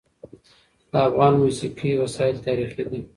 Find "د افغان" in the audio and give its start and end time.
0.91-1.33